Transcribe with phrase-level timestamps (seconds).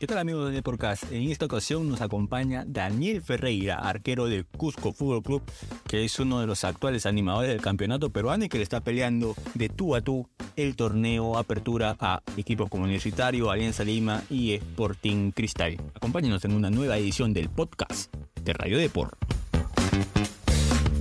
[0.00, 1.12] ¿Qué tal amigos de Podcast?
[1.12, 5.42] En esta ocasión nos acompaña Daniel Ferreira, arquero del Cusco Fútbol Club,
[5.86, 9.34] que es uno de los actuales animadores del campeonato peruano y que le está peleando
[9.52, 10.26] de tú a tú
[10.56, 15.76] el torneo Apertura a equipos como Universitario, Alianza Lima y Sporting Cristal.
[15.94, 18.10] Acompáñenos en una nueva edición del podcast
[18.42, 19.12] de Radio Deport.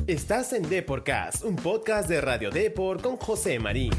[0.07, 3.93] Estás en Deporcast, un podcast de Radio Deport con José Marín.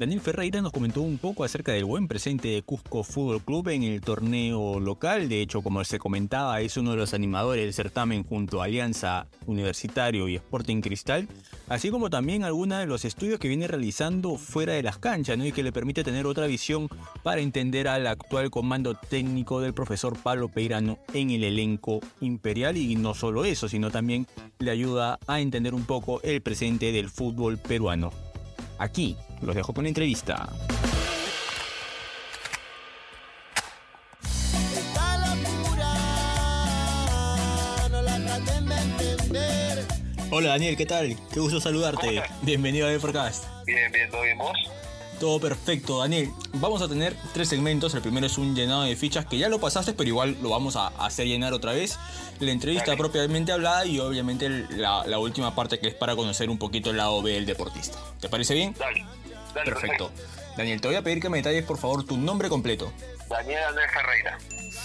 [0.00, 3.82] Daniel Ferreira nos comentó un poco acerca del buen presente de Cusco Fútbol Club en
[3.82, 5.28] el torneo local.
[5.28, 9.26] De hecho, como se comentaba, es uno de los animadores del certamen junto a Alianza
[9.44, 11.28] Universitario y Sporting Cristal,
[11.68, 15.44] así como también algunos de los estudios que viene realizando fuera de las canchas ¿no?
[15.44, 16.88] y que le permite tener otra visión
[17.22, 22.78] para entender al actual comando técnico del profesor Pablo Peirano en el elenco imperial.
[22.78, 24.26] Y no solo eso, sino también
[24.60, 28.14] le ayuda a entender un poco el presente del fútbol peruano.
[28.78, 30.48] Aquí los dejo con la entrevista.
[40.32, 41.16] Hola Daniel, ¿qué tal?
[41.32, 42.22] Qué gusto saludarte.
[42.42, 43.44] Bienvenido a Podcast.
[43.66, 44.56] Bien, bien, ¿todo bien vos?
[45.18, 46.30] Todo perfecto, Daniel.
[46.54, 47.94] Vamos a tener tres segmentos.
[47.94, 50.76] El primero es un llenado de fichas que ya lo pasaste, pero igual lo vamos
[50.76, 51.98] a hacer llenar otra vez.
[52.38, 56.56] La entrevista propiamente hablada y obviamente la, la, última parte que es para conocer un
[56.56, 57.98] poquito el lado B del deportista.
[58.18, 58.74] ¿Te parece bien?
[58.78, 59.04] Dale.
[59.52, 60.10] Perfecto.
[60.56, 62.92] Daniel, te voy a pedir que me detalles por favor tu nombre completo.
[63.28, 64.38] Daniel Andrés Ferreira.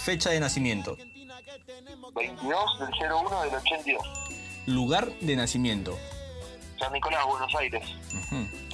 [0.04, 0.96] Fecha de nacimiento.
[2.14, 4.02] 22 del 01 del 82.
[4.66, 5.98] Lugar de nacimiento.
[6.78, 7.84] San Nicolás, Buenos Aires.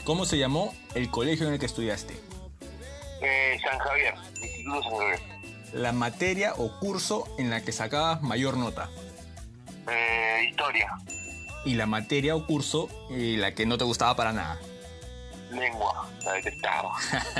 [0.04, 2.14] ¿Cómo se llamó el colegio en el que estudiaste?
[3.20, 5.20] Eh, San Javier, Instituto San Javier.
[5.72, 8.90] La materia o curso en la que sacabas mayor nota.
[9.88, 10.90] Eh, historia.
[11.64, 14.60] Y la materia o curso en la que no te gustaba para nada
[15.52, 16.92] lengua, la detestaba.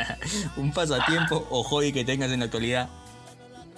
[0.56, 2.88] ¿Un pasatiempo o hobby que tengas en la actualidad?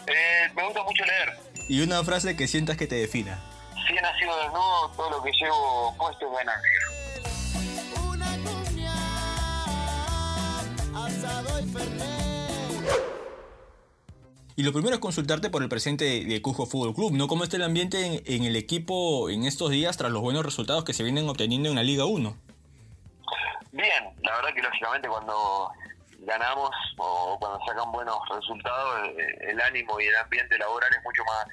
[0.07, 1.39] Eh, me gusta mucho leer.
[1.69, 3.41] ¿Y una frase que sientas que te defina?
[3.87, 6.81] Si he nacido desnudo, todo lo que llevo puesto es ganancia.
[14.57, 17.27] Y lo primero es consultarte por el presente de Cusco Fútbol Club, ¿no?
[17.27, 20.85] ¿Cómo está el ambiente en, en, el equipo en estos días tras los buenos resultados
[20.85, 22.37] que se vienen obteniendo en la Liga 1?
[23.75, 25.73] Bien, la verdad que lógicamente cuando
[26.21, 31.25] ganamos o cuando sacan buenos resultados, eh, el ánimo y el ambiente laboral es mucho
[31.25, 31.47] más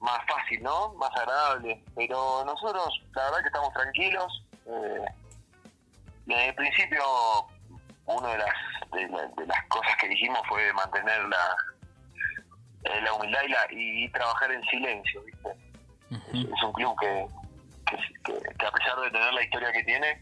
[0.00, 0.94] más fácil, ¿no?
[0.94, 1.84] Más agradable.
[1.94, 4.44] Pero nosotros, la verdad que estamos tranquilos.
[4.64, 5.04] Eh,
[6.24, 7.02] desde el principio,
[8.06, 8.54] una de las,
[9.36, 11.56] de, las cosas que dijimos fue mantener la,
[12.84, 15.50] eh, la humildad y, la, y, trabajar en silencio, ¿viste?
[16.32, 17.26] Es un club que,
[18.24, 20.18] que, a pesar de tener la historia que tiene,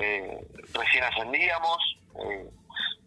[0.00, 1.76] eh, recién ascendíamos,
[2.24, 2.48] eh,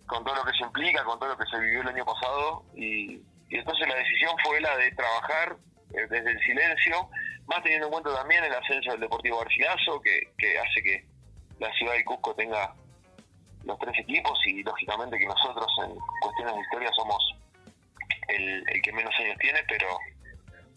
[0.05, 2.63] con todo lo que se implica, con todo lo que se vivió el año pasado,
[2.75, 5.57] y, entonces la decisión fue la de trabajar
[5.93, 7.09] eh, desde el silencio,
[7.47, 11.05] más teniendo en cuenta también el ascenso del Deportivo Garcilaso, que, hace que
[11.59, 12.73] la ciudad de Cusco tenga
[13.63, 17.35] los tres equipos y lógicamente que nosotros en cuestiones de historia somos
[18.27, 19.97] el, que menos años tiene, pero,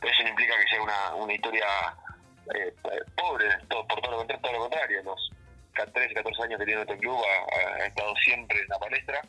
[0.02, 1.66] eso no implica que sea una, historia
[2.54, 2.74] eh,
[3.16, 5.02] pobre, todo, por todo lo, todo lo contrario.
[5.02, 5.30] Los,
[5.84, 9.20] 13, 14 años tiene nuestro club, ha, estado siempre en la palestra.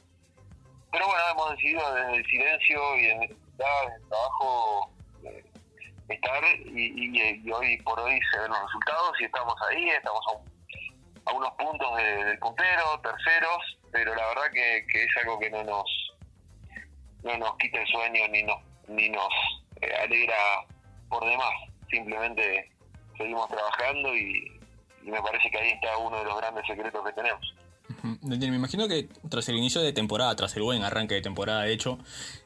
[0.91, 4.91] Pero bueno, hemos decidido desde el silencio y desde el trabajo
[5.25, 5.43] eh,
[6.07, 10.21] estar y, hoy por hoy se ven los resultados y estamos ahí, estamos
[11.25, 15.83] a, unos puntos del puntero, terceros, pero la verdad que, es algo que no nos
[17.23, 19.33] no nos quita el sueño ni nos ni nos
[19.81, 20.37] eh, alegra
[21.09, 21.51] por demás,
[21.89, 22.71] simplemente
[23.17, 24.56] seguimos trabajando y,
[25.07, 27.53] y me parece que ahí está uno de los grandes secretos que tenemos.
[28.01, 31.71] Me imagino que tras el inicio de temporada, tras el buen arranque de temporada, de
[31.71, 31.97] hecho,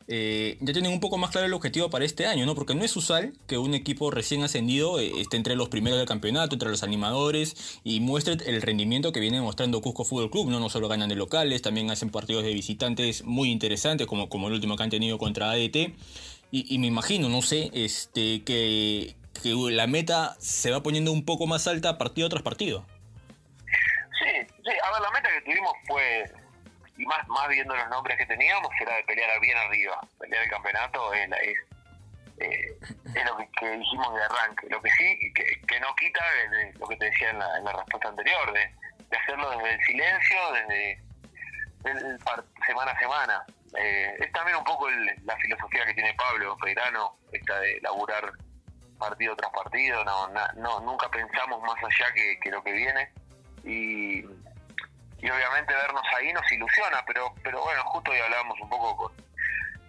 [0.07, 2.53] eh, ya tienen un poco más claro el objetivo para este año, ¿no?
[2.53, 6.07] Porque no es usual que un equipo recién ascendido eh, esté entre los primeros del
[6.07, 10.59] campeonato, entre los animadores y muestre el rendimiento que viene mostrando Cusco Fútbol Club, ¿no?
[10.59, 14.53] No solo ganan de locales, también hacen partidos de visitantes muy interesantes, como, como el
[14.53, 15.93] último que han tenido contra ADT.
[16.53, 21.25] Y, y me imagino, no sé, este, que, que la meta se va poniendo un
[21.25, 22.85] poco más alta partido tras partido.
[24.19, 26.31] Sí, sí, a ver, la meta que tuvimos fue,
[26.97, 30.49] y más, más viendo los nombres que teníamos, era de pelear bien arriba, pelear el
[30.49, 31.57] campeonato es, es,
[32.39, 32.77] eh,
[33.15, 34.67] es lo que, dijimos de arranque.
[34.69, 36.21] Lo que sí, que, que no quita
[36.79, 38.71] lo que te decía en la, en la respuesta anterior, de,
[39.09, 41.03] de, hacerlo desde el silencio, desde,
[42.65, 43.45] semana a semana.
[43.77, 48.33] Eh, es también un poco la filosofía que tiene Pablo Peirano, esta de laburar
[49.01, 53.09] partido tras partido, no, no nunca pensamos más allá que, lo que viene
[53.63, 58.95] y, y obviamente vernos ahí nos ilusiona, pero pero bueno, justo hoy hablábamos un poco
[58.97, 59.11] con,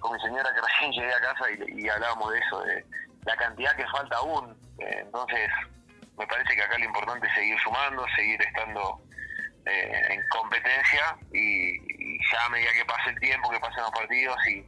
[0.00, 2.84] con mi señora que recién llegué a casa y, y hablábamos de eso, de
[3.24, 4.56] la cantidad que falta aún.
[4.78, 5.48] Eh, entonces,
[6.18, 9.00] me parece que acá lo importante es seguir sumando, seguir estando
[9.66, 11.78] eh, en competencia y,
[12.32, 14.64] ya a medida que pase el tiempo, que pasen los partidos y,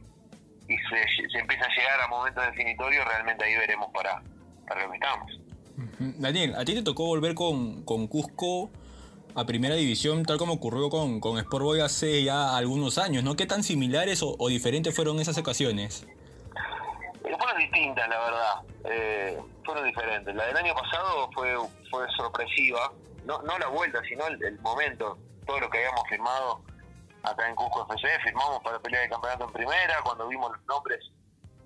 [0.67, 4.21] y se, se, empieza a llegar a momentos definitorios, realmente ahí veremos para,
[4.67, 5.39] para lo que estamos.
[6.17, 8.69] Daniel, a ti te tocó volver con, con Cusco
[9.35, 13.35] a primera división, tal como ocurrió con, con Sport Boy hace ya algunos años, ¿no?
[13.35, 16.07] ¿Qué tan similares o, o diferentes fueron esas ocasiones?
[17.25, 18.53] Eh, fueron distintas, la verdad.
[18.85, 20.33] Eh, fueron diferentes.
[20.33, 21.53] La del año pasado fue
[21.89, 22.93] fue sorpresiva.
[23.25, 25.17] No, no la vuelta, sino el, el momento.
[25.45, 26.61] Todo lo que habíamos firmado
[27.23, 28.07] acá en Cusco FC.
[28.23, 30.01] Firmamos para pelear el campeonato en primera.
[30.03, 30.99] Cuando vimos los nombres,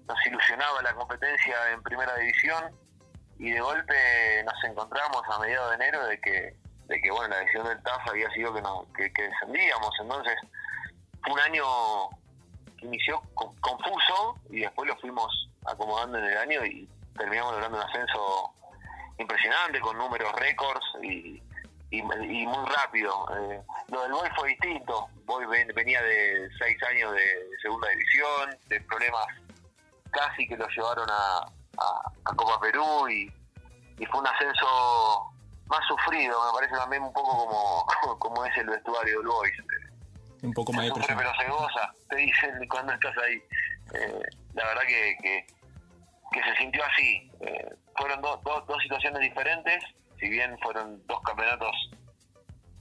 [0.07, 2.75] nos ilusionaba la competencia en primera división.
[3.39, 6.55] Y de golpe nos encontramos a mediados de enero de que
[6.87, 10.33] de que bueno la decisión del TAF había sido que, no, que, descendíamos entonces
[11.23, 11.63] fue un año
[12.77, 17.83] que inició confuso y después lo fuimos acomodando en el año y terminamos logrando un
[17.83, 18.53] ascenso
[19.19, 21.41] impresionante con números récords y,
[21.91, 23.27] y, y muy rápido.
[23.37, 23.61] Eh,
[23.91, 25.07] lo del Boy fue distinto.
[25.25, 29.25] Boy ven, venía de seis años de, segunda división, de problemas
[30.11, 31.45] casi que lo llevaron a,
[31.79, 33.31] a, a Copa Perú y,
[33.97, 35.31] y, fue un ascenso
[35.67, 39.53] más sufrido, me parece también un poco como, como es el vestuario del Boys
[40.41, 43.41] un poco más sufre, pero se goza, te dicen cuando estás ahí.
[43.93, 44.21] Eh,
[44.53, 45.47] la verdad que, que,
[46.31, 47.31] que, se sintió así.
[47.41, 49.83] Eh, fueron do, do, dos situaciones diferentes,
[50.19, 51.75] si bien fueron dos campeonatos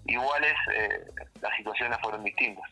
[0.06, 1.04] iguales, eh,
[1.40, 2.64] las situaciones fueron distintas.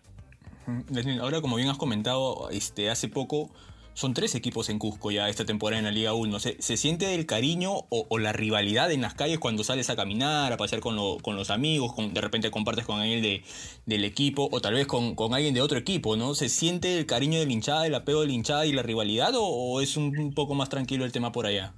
[1.20, 3.50] Ahora, como bien has comentado, este hace poco
[3.96, 6.38] son tres equipos en Cusco ya esta temporada en la Liga 1.
[6.38, 9.96] ¿Se, se siente el cariño o, o, la rivalidad en las calles cuando sales a
[9.96, 13.42] caminar, a pasear con, lo, con los amigos, de repente compartes con alguien de,
[13.86, 16.34] del equipo o tal vez con, con, alguien de otro equipo, ¿no?
[16.34, 19.96] ¿Se siente el cariño del hinchada, el apego del hinchada y la rivalidad o, es
[19.96, 21.72] un, poco más tranquilo el tema por allá?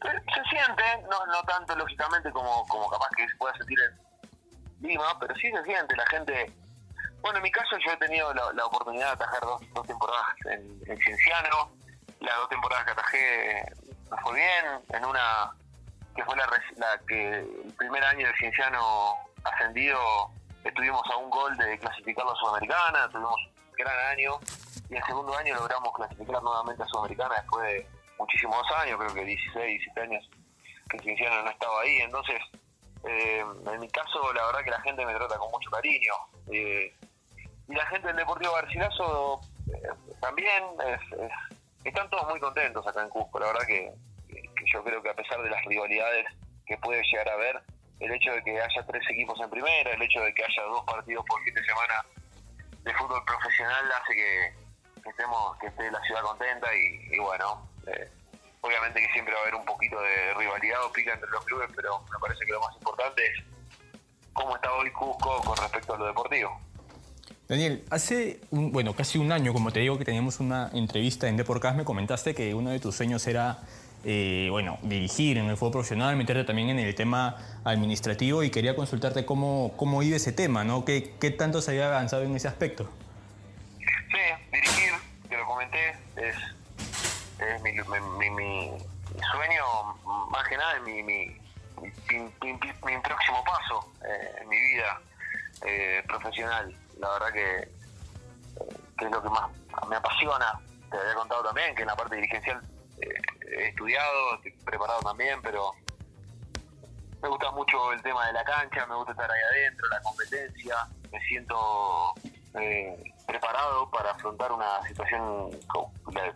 [0.00, 4.88] Se, se siente, no, no tanto lógicamente como, como capaz que se pueda sentir en
[4.88, 6.50] Lima, pero sí se siente, la gente
[7.22, 10.80] bueno, en mi caso yo he tenido la, oportunidad de atajar dos, dos temporadas en,
[10.86, 11.70] en, Cienciano.
[12.20, 13.64] Las dos temporadas que atajé
[14.10, 14.64] me fue bien.
[14.90, 15.52] En una
[16.14, 16.46] que fue la,
[16.76, 19.14] la que el primer año de Cienciano
[19.44, 19.98] ascendido
[20.64, 24.38] estuvimos a un gol de clasificar la Sudamericana, tuvimos un gran año.
[24.90, 27.88] Y el segundo año logramos clasificar nuevamente a Sudamericana después de
[28.18, 30.30] muchísimos años, creo que 16, 17 años
[30.90, 31.98] que Cienciano no estaba ahí.
[31.98, 32.40] Entonces,
[33.04, 36.12] eh, en mi caso, la verdad que la gente me trata con mucho cariño.
[36.52, 36.94] Eh,
[37.68, 39.88] y la gente del Deportivo Garcilaso eh,
[40.20, 41.32] también es, es,
[41.84, 43.92] están todos muy contentos acá en Cusco, la verdad que,
[44.72, 46.26] yo creo que a pesar de las rivalidades
[46.66, 47.62] que puede llegar a haber,
[48.00, 50.84] el hecho de que haya tres equipos en primera, el hecho de que haya dos
[50.84, 52.04] partidos por fin de semana
[52.82, 58.10] de fútbol profesional hace que, estemos, que esté la ciudad contenta y, y bueno, eh,
[58.60, 61.70] obviamente que siempre va a haber un poquito de rivalidad o pica entre los clubes,
[61.76, 63.44] pero me parece que lo más importante es
[64.32, 66.60] cómo está hoy Cusco con respecto a lo deportivo.
[67.52, 71.36] Daniel, hace un, bueno, casi un año, como te digo, que teníamos una entrevista en
[71.36, 73.58] Deporcast, me comentaste que uno de tus sueños era
[74.04, 78.74] eh, bueno, dirigir en el fútbol profesional, meterte también en el tema administrativo y quería
[78.74, 80.86] consultarte cómo, cómo iba ese tema, ¿no?
[80.86, 82.90] ¿Qué, ¿Qué tanto se había avanzado en ese aspecto?
[83.78, 84.92] Sí, dirigir,
[85.28, 86.36] te lo comenté, es,
[87.38, 88.70] es mi, mi,
[89.30, 89.64] sueño,
[90.30, 91.26] más que nada, mi, mi,
[91.82, 95.02] mi próximo paso eh, en mi vida
[95.66, 97.68] eh, profesional la verdad que,
[98.96, 99.50] que, es lo que más
[99.88, 100.58] me apasiona.
[100.90, 102.62] Te había contado también que en la parte dirigencial
[103.00, 103.14] eh,
[103.58, 105.72] he estudiado, estoy preparado también, pero
[107.20, 110.76] me gusta mucho el tema de la cancha, me gusta estar ahí adentro, la competencia,
[111.10, 112.14] me siento
[112.54, 115.50] eh, preparado para afrontar una situación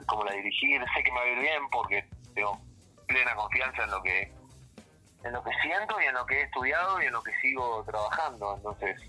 [0.07, 2.05] como la, dirigir, sé que me va a ir bien porque
[2.35, 2.59] tengo
[3.07, 4.33] plena confianza en lo que
[5.25, 7.83] en lo que siento y en lo que he estudiado y en lo que sigo
[7.85, 9.01] trabajando, entonces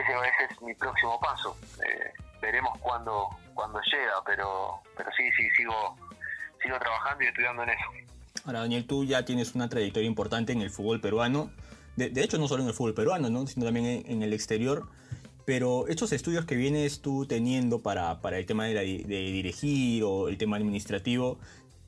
[0.00, 1.56] ese, ese es mi próximo paso.
[1.84, 5.96] Eh, veremos cuándo cuando llega, pero pero sí, sí, sigo,
[6.62, 8.08] sigo trabajando y estudiando en eso.
[8.44, 11.50] Ahora, Daniel, tú ya tienes una trayectoria importante en el fútbol peruano.
[11.96, 13.44] De, hecho, no solo en el fútbol peruano, ¿no?
[13.48, 14.88] sino también en, en, el exterior.
[15.44, 20.04] Pero estos estudios que vienes tú teniendo para, para el tema de, la, de dirigir
[20.04, 21.40] o el tema administrativo,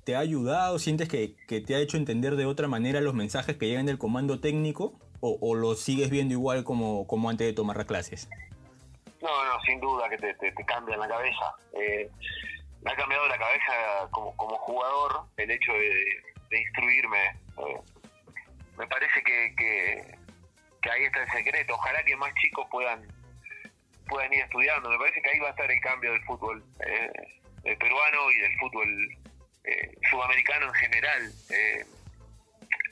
[0.03, 0.81] ¿te ha ayudado?
[0.81, 3.99] ¿Sientes que, que te ha hecho entender de otra manera los mensajes que llegan del
[3.99, 4.99] comando técnico?
[5.21, 8.29] O, lo sigues viendo igual como, como antes de tomar las clases?
[9.21, 11.55] No, no, sin duda que te, te, cambia la cabeza.
[11.75, 12.11] Eh,
[12.83, 16.05] me ha cambiado la cabeza como, como jugador el hecho de,
[16.51, 17.25] de instruirme.
[17.59, 17.81] Eh,
[18.77, 21.75] me parece que, que, ahí está el secreto.
[21.75, 23.07] Ojalá que más chicos puedan
[24.09, 24.91] puedan ir estudiando.
[24.91, 28.59] Me parece que ahí va a estar el cambio del fútbol eh, peruano y del
[28.59, 29.19] fútbol
[29.65, 31.33] eh, sudamericano en general.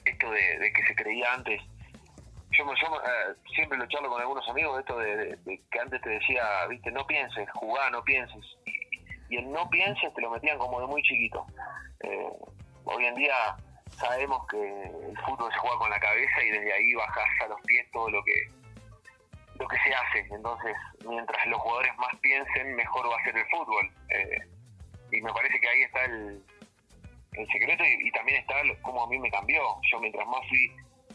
[0.05, 1.61] Esto de, que se creía antes.
[2.53, 5.39] Yo, yo siempre lo charlo con algunos amigos, esto de,
[5.71, 8.45] que antes te decía, viste, no pienses, jugá, no pienses.
[8.65, 11.47] Y, y el no pienses te lo metían como de muy chiquito.
[12.85, 13.57] hoy en día
[13.99, 17.61] sabemos que el fútbol se juega con la cabeza y desde ahí bajás a los
[17.63, 18.49] pies todo lo que
[19.59, 20.27] lo que se hace.
[20.31, 23.91] Entonces, mientras los jugadores más piensen, mejor va a ser el fútbol.
[24.11, 24.39] Eh,
[25.13, 26.43] y me parece que ahí está el,
[27.33, 29.63] el secreto y, también está como a mí me cambió.
[29.91, 30.73] Yo mientras más fui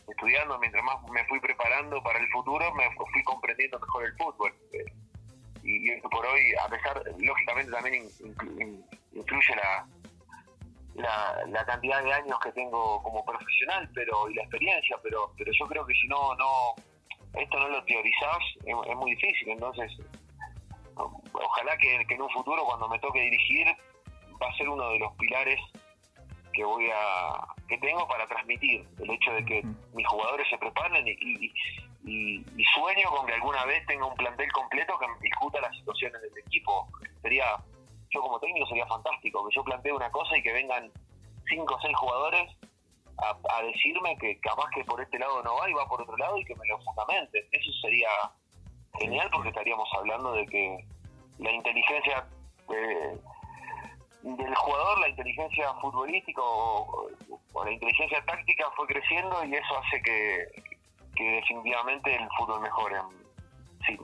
[0.08, 4.54] estudiando, mientras más me fui preparando para el futuro, me fui comprendiendo mejor el fútbol.
[4.74, 4.86] Eh,
[5.64, 8.10] y, por hoy, a pesar, lógicamente también
[9.14, 9.88] incluye la,
[10.96, 15.52] la, la, cantidad de años que tengo como profesional pero y la experiencia, pero pero
[15.58, 16.76] yo creo que si no no
[17.34, 19.92] esto no lo teorizás es, muy difícil, entonces
[20.96, 23.68] ojalá que, en un futuro cuando me toque dirigir
[24.42, 25.60] va a ser uno de los pilares
[26.54, 28.86] que voy a que tengo para transmitir.
[29.00, 31.52] El hecho de que mis jugadores se preparen y,
[32.06, 32.44] y,
[32.76, 36.88] sueño con que alguna vez tenga un plantel completo que discuta las situaciones del equipo.
[37.22, 37.58] Sería
[38.10, 40.92] yo como técnico sería fantástico, que yo plantee una cosa y que vengan
[41.48, 42.52] cinco o seis jugadores
[43.18, 46.38] a, decirme que capaz que por este lado no va y va por otro lado
[46.38, 47.44] y que me lo fundamenten.
[47.52, 48.10] Eso sería
[49.00, 50.86] genial porque estaríamos hablando de que
[51.40, 52.28] la inteligencia
[54.24, 57.10] del jugador, la inteligencia futbolística o,
[57.64, 60.48] la inteligencia táctica fue creciendo y eso hace que,
[61.16, 62.96] definitivamente el fútbol mejore.
[63.86, 63.98] Sí,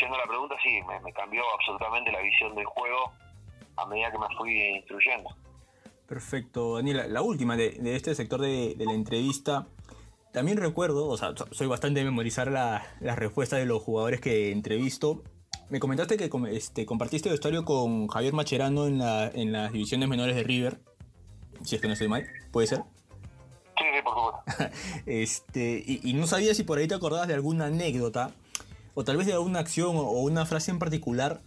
[0.00, 3.12] yendo a la pregunta, sí, me cambió absolutamente la visión del juego
[3.76, 5.30] a medida que me fui instruyendo.
[6.06, 7.06] Perfecto, Daniela.
[7.06, 9.66] La última de, este sector de, la entrevista.
[10.32, 15.22] También recuerdo, o sea, soy bastante de memorizar las respuestas de los jugadores que entrevisto.
[15.72, 20.36] Me comentaste que este, compartiste vestuario con Javier Macherano en, la, en las divisiones menores
[20.36, 20.78] de River.
[21.64, 22.82] Si es que no estoy mal, ¿puede ser?
[23.78, 24.34] Sí, por favor.
[25.06, 28.32] este, y, y, no sabía si por ahí te acordabas de alguna anécdota,
[28.92, 31.40] o tal vez de alguna acción o una frase en particular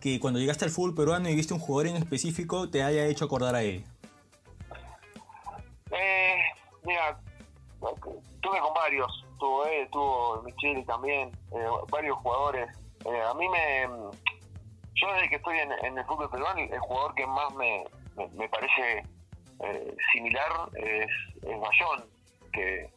[0.00, 3.26] que cuando llegaste al fútbol peruano y viste un jugador en específico te haya hecho
[3.26, 3.84] acordar a él?
[5.92, 6.34] Eh,
[6.82, 7.16] mira,
[8.40, 12.81] tuve con varios, tuvo él, tuvo Micheli también, eh, varios jugadores.
[13.04, 13.86] Eh, a mí me.
[14.94, 17.84] Yo desde que estoy en, el fútbol peruano, el jugador que más me,
[18.34, 19.04] me, parece
[19.60, 21.10] eh, similar es,
[21.42, 22.04] es Bayón,
[22.52, 22.90] que,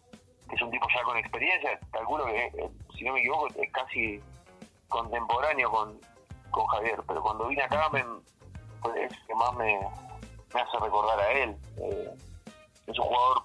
[0.52, 1.80] es un tipo ya con experiencia.
[1.92, 2.52] Calculo que,
[2.98, 4.22] si no me equivoco, es casi
[4.90, 6.00] contemporáneo con,
[6.52, 8.04] con Javier, pero cuando vine acá me,
[8.82, 9.80] pues, es que más me,
[10.54, 11.56] hace recordar a él.
[11.82, 12.14] Eh,
[12.88, 13.44] es un jugador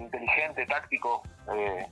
[0.00, 1.22] inteligente, táctico,
[1.54, 1.86] eh,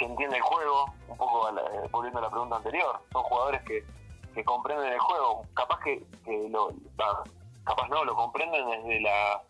[0.00, 3.84] que entiende el juego, un poco eh, volviendo a la pregunta anterior, son jugadores que,
[4.34, 6.02] que comprenden el juego, capaz que,
[6.48, 6.70] lo,
[7.64, 9.42] capaz no, lo comprenden desde la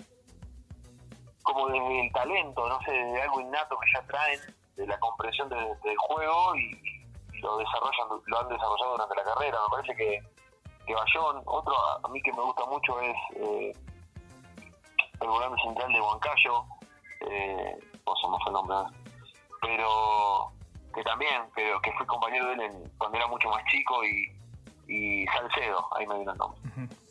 [1.42, 4.40] como desde el talento, no sé, de algo innato que ya traen,
[4.76, 7.00] de la comprensión del juego y,
[7.40, 9.59] lo desarrollan, lo han desarrollado durante la carrera.
[9.62, 10.21] Me parece que,
[10.87, 13.73] que Bayón, otro a, mí que me gusta mucho es eh,
[15.23, 16.64] el volante central de Huancayo,
[17.21, 18.76] eh, fue el nombre,
[19.61, 20.52] pero
[20.95, 24.33] que también, pero que fui compañero de él cuando era mucho más chico y,
[24.88, 26.61] y Salcedo, ahí me viene el nombre.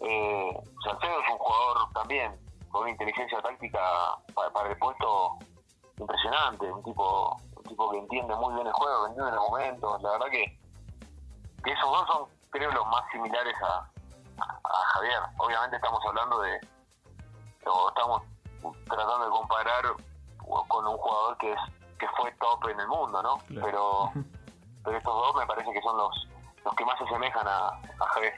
[0.01, 2.35] eh, Salcedo es un jugador también
[2.69, 3.79] con una inteligencia táctica
[4.35, 5.37] para, para el puesto
[5.97, 7.37] impresionante, un tipo
[7.69, 10.01] tipo que entiende muy bien el juego, que entiende los momentos.
[10.01, 10.59] La verdad que,
[11.65, 13.89] esos dos son, creo, los más similares a,
[14.93, 15.19] Javier.
[15.37, 16.59] Obviamente estamos hablando de,
[17.65, 18.23] o estamos
[18.85, 19.83] tratando de comparar
[20.67, 21.59] con un jugador que es
[21.99, 23.37] que fue top en el mundo, ¿no?
[23.47, 24.11] Pero,
[24.83, 26.27] pero estos dos me parece que son los,
[26.65, 28.33] los que más se asemejan a, a Javier.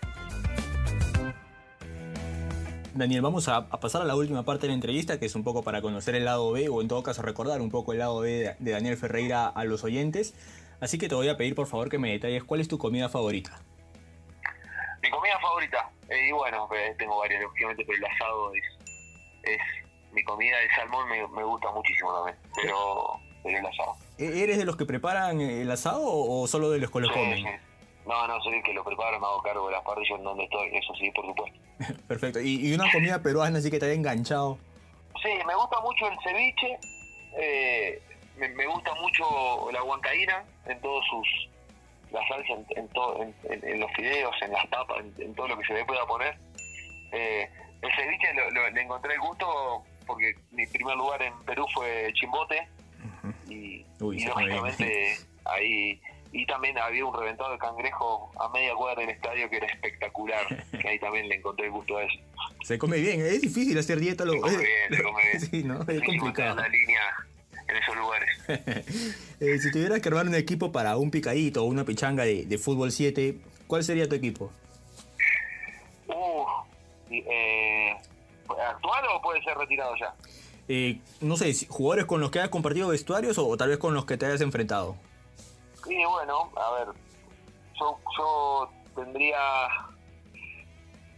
[2.94, 5.64] Daniel, vamos a, pasar a la última parte de la entrevista, que es un poco
[5.64, 8.54] para conocer el lado B, o en todo caso recordar un poco el lado B
[8.60, 10.36] de, Daniel Ferreira a los oyentes.
[10.82, 13.08] Así que te voy a pedir por favor que me detalles cuál es tu comida
[13.08, 13.62] favorita.
[15.02, 19.62] Mi comida favorita, eh, y bueno, eh, tengo varias, lógicamente, pero el asado es,
[20.12, 23.96] mi comida, el salmón me, gusta muchísimo también, pero, el asado.
[24.18, 27.44] ¿E-, ¿Eres de los que preparan el asado o solo de los que lo comen?
[28.06, 30.44] No, no, soy el que lo preparo, me hago cargo de las parrillas en donde
[30.44, 31.60] estoy, eso sí, por supuesto.
[32.08, 32.40] Perfecto.
[32.42, 34.58] ¿Y, una comida peruana así que te haya enganchado?
[35.22, 36.80] Sí, me gusta mucho el ceviche,
[37.38, 38.02] eh,
[38.38, 41.50] me, gusta mucho la huancaína en todos sus,
[42.12, 45.86] la salsa en, en, los fideos, en las papas, en, todo lo que se le
[45.86, 46.36] pueda poner.
[47.12, 47.48] Eh,
[47.82, 48.34] el ceviche
[48.74, 52.68] le encontré el gusto porque mi primer lugar en Perú fue Chimbote
[53.52, 56.02] y, Uy, lógicamente ahí
[56.34, 60.46] y también había un reventado de cangrejo a media cuadra del estadio que era espectacular
[60.82, 62.18] que ahí también le encontré el gusto a eso
[62.64, 64.24] Se come bien, es difícil hacer dieta.
[64.24, 65.82] Lo, se come bien se come bien Sí, ¿no?
[65.82, 66.56] Es Sí, complicado.
[66.56, 67.02] la línea
[67.68, 68.30] en esos lugares
[69.42, 72.58] Eh, si tuvieras que armar un equipo para un picadito o una pichanga de, de
[72.60, 73.36] fútbol 7,
[73.68, 74.52] ¿cuál sería tu equipo?
[76.08, 76.46] uh,
[77.10, 77.96] eh,
[78.70, 80.14] ¿actual o puede ser retirado ya?
[80.68, 84.06] Eh, no sé, jugadores con los que hayas compartido vestuarios o, tal vez con los
[84.06, 84.96] que te hayas enfrentado.
[85.88, 86.88] Y bueno, a ver,
[87.80, 89.38] yo, yo tendría.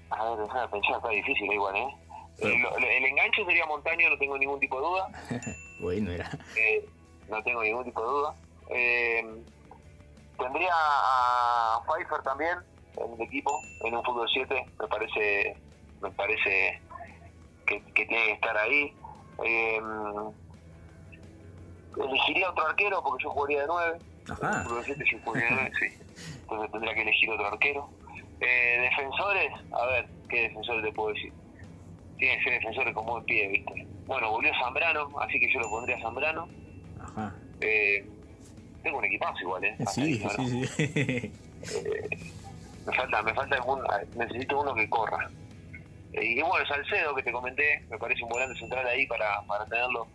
[0.09, 1.87] A ver, déjame pensar, está difícil igual, ¿eh?
[2.39, 2.47] Sí.
[2.47, 5.07] El, el enganche sería Montaño, no tengo ningún tipo de duda.
[5.79, 6.29] Bueno, era.
[6.55, 6.87] eh,
[7.29, 8.35] no tengo ningún tipo de duda.
[8.69, 9.43] Eh,
[10.39, 12.57] tendría a Pfeiffer también
[12.95, 13.51] en el equipo,
[13.83, 14.65] en un fútbol 7.
[14.79, 15.57] Me parece
[16.01, 16.81] me parece
[17.65, 18.95] que, que tiene que estar ahí.
[19.43, 19.79] Eh,
[21.97, 23.99] elegiría otro arquero porque yo jugaría de 9.
[24.29, 24.57] Ajá.
[24.57, 25.85] En fútbol 7 yo jugaría de 9, sí.
[26.41, 27.89] Entonces tendría que elegir otro arquero.
[28.39, 31.31] Eh, defensores, a ver, ¿qué defensores te puedo decir?
[32.17, 33.87] Tienen que ser defensores con buen pie, ¿viste?
[34.05, 36.47] Bueno, volvió Zambrano, así que yo lo pondría a Zambrano.
[36.99, 37.33] Ajá.
[37.61, 38.05] Eh,
[38.83, 39.77] tengo un equipazo igual, ¿eh?
[39.87, 41.31] Sí, sí.
[42.85, 43.81] Me falta, me falta algún,
[44.15, 45.29] necesito uno que corra.
[46.13, 49.65] Eh, y bueno, Salcedo, que te comenté, me parece un volante central ahí para, para
[49.65, 50.07] tenerlo.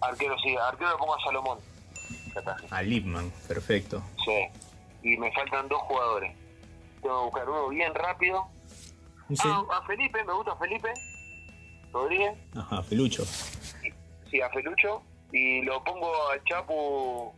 [0.00, 1.58] Arquero, sí, arquero lo pongo a Salomón.
[2.70, 4.02] A Lipman, perfecto.
[4.24, 4.46] Sí.
[5.02, 6.34] Y me faltan dos jugadores.
[7.00, 8.46] Tengo que buscar uno bien rápido.
[9.28, 9.36] Sí.
[9.44, 10.92] Ah, a Felipe, me gusta Felipe.
[11.92, 12.36] Rodríguez.
[12.56, 13.24] Ajá, Pelucho.
[13.24, 15.02] Sí, a Felucho.
[15.32, 17.34] Y lo pongo a Chapu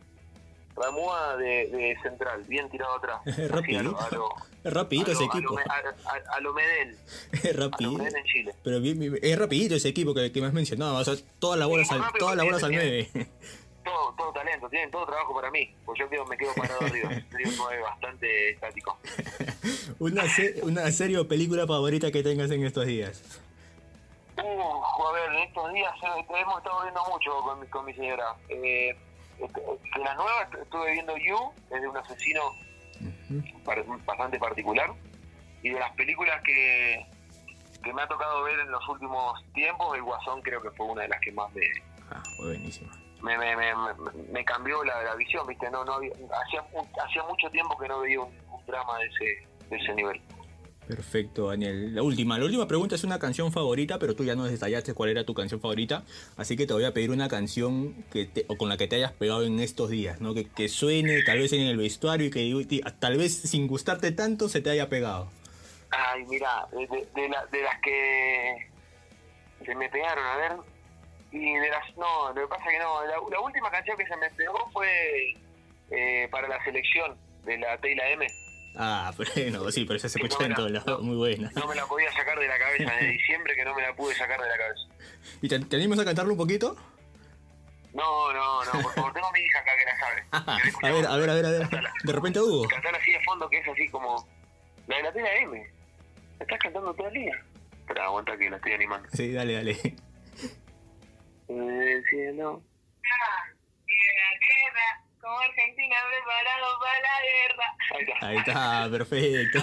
[0.81, 3.21] Ramúa de, de central, bien tirado atrás.
[3.49, 3.97] Rapidito.
[3.99, 4.29] a lo-
[4.71, 5.55] rapidito ese equipo.
[5.57, 6.97] A- lo Medel.
[7.43, 8.05] Es rapidito.
[8.05, 8.53] En Chile.
[8.63, 10.95] Pero bien, bien- es rapidito ese equipo que, que me has mencionado.
[10.97, 13.29] O sea, todas las bolas Sí, al, todas las bolas al tiene- 9.
[13.83, 15.73] Todo, todo talento, tienen todo trabajo para mí.
[15.85, 17.09] Pues yo quedo, me quedo parado arriba.
[17.31, 18.97] Sería un 9 bastante estático.
[19.99, 23.23] una, se- una serie o película favorita que tengas en estos días.
[24.37, 28.35] Uh, a ver, estos días eh, hemos estado viendo mucho con con mi señora.
[28.49, 28.95] Eh,
[29.39, 32.41] de las nuevas estuve viendo You, es de un asesino
[34.05, 34.91] bastante particular.
[35.61, 37.05] Y de las películas que,
[37.83, 41.01] que me ha tocado ver en los últimos tiempos, El Guasón creo que fue una
[41.03, 41.61] de las que más me,
[42.11, 42.91] Ah, buenísima.
[43.21, 45.69] me, me, me, me- me cambió la, la visión, ¿viste?
[45.69, 46.13] No, no había-
[46.45, 46.63] hacía,
[47.05, 50.21] hacía mucho tiempo que no veía un, un drama de ese, de ese nivel.
[50.89, 51.93] Perfecto, Daniel.
[51.93, 55.11] La última, la última pregunta es una canción favorita, pero tú ya nos detallaste cuál
[55.11, 56.03] era tu canción favorita,
[56.35, 58.95] así que te voy a pedir una canción que te- o con la que te
[58.95, 60.33] hayas pegado en estos días, ¿no?
[60.33, 64.49] Que, que suene tal vez en el vestuario y que tal vez sin gustarte tanto
[64.49, 65.29] se te haya pegado.
[65.91, 68.67] Ay, mira, de, de- la- de las que
[69.63, 70.51] se me pegaron, a ver,
[71.31, 74.31] y de las, no, lo que pasa que no, la, última canción que se me
[74.31, 75.35] pegó fue
[75.91, 78.25] eh, para la selección de la T y la M.
[78.75, 81.05] Ah, bueno, sí, pero esa se escucha no, en todos lados, no.
[81.05, 81.51] muy buena.
[81.55, 84.15] No me la podía sacar de la cabeza de diciembre que no me la pude
[84.15, 84.81] sacar de la cabeza.
[85.41, 86.75] ¿Y te, te animas a cantarlo un poquito?
[87.93, 90.69] No, no, no, por favor, tengo a mi hija acá que la sabe.
[90.81, 91.61] ¿Querés a ver, a ver, a ver, a ver.
[91.61, 91.93] Cantala.
[92.03, 92.67] De repente Hugo.
[92.67, 94.27] Cantar así de fondo que es así como
[94.87, 95.67] la de la T y la M.
[96.39, 97.43] ¿Estás cantando todo el día?
[97.87, 99.09] Pero aguanta que la estoy animando.
[99.11, 99.71] Sí, dale, dale.
[101.47, 102.61] El cielo.
[103.87, 107.67] y en la guerra, como Argentina preparado para la guerra.
[107.93, 108.27] Ahí está.
[108.27, 109.59] Ahí está, perfecto.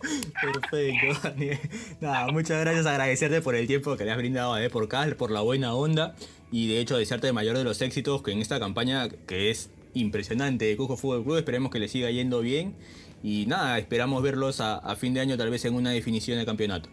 [0.40, 1.58] Perfecto, Daniel.
[2.00, 5.40] Nada, muchas gracias, agradecerte por el tiempo que le has brindado a Deporcast, por la
[5.40, 6.14] buena onda
[6.50, 9.70] y de hecho desearte el mayor de los éxitos que en esta campaña que es
[9.92, 12.76] impresionante de Cusco Fútbol Club, esperemos que le siga yendo bien
[13.22, 16.46] y nada, esperamos verlos a, a fin de año tal vez en una definición de
[16.46, 16.88] campeonato.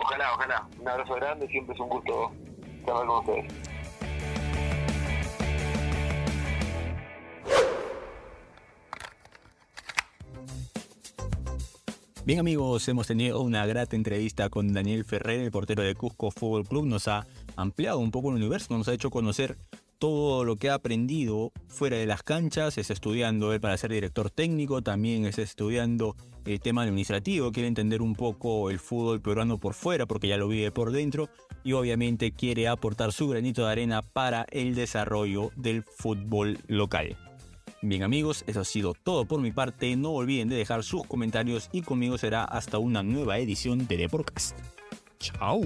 [0.00, 0.68] Ojalá, ojalá.
[0.78, 2.30] Un abrazo grande, siempre es un gusto
[2.78, 3.65] estar con ustedes.
[12.26, 16.66] Bien amigos, hemos tenido una grata entrevista con Daniel Ferrer, el portero de Cusco Fútbol
[16.66, 16.84] Club.
[16.84, 19.56] Nos ha ampliado un poco el universo, nos ha hecho conocer
[20.00, 22.78] todo lo que ha aprendido fuera de las canchas.
[22.78, 28.02] Está estudiando él para ser director técnico, también está estudiando el tema administrativo, quiere entender
[28.02, 31.28] un poco el fútbol peruano por fuera porque ya lo vive por dentro
[31.62, 37.16] y obviamente quiere aportar su granito de arena para el desarrollo del fútbol local.
[37.88, 39.94] Bien amigos, eso ha sido todo por mi parte.
[39.94, 44.08] No olviden de dejar sus comentarios y conmigo será hasta una nueva edición de The
[44.08, 44.58] Podcast.
[45.20, 45.60] Chao.